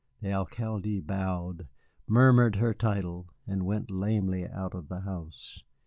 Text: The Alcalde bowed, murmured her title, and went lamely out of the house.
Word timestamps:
The 0.19 0.33
Alcalde 0.33 0.99
bowed, 0.99 1.67
murmured 2.07 2.55
her 2.55 2.73
title, 2.73 3.27
and 3.45 3.67
went 3.67 3.91
lamely 3.91 4.47
out 4.49 4.73
of 4.73 4.87
the 4.87 5.01
house. 5.01 5.63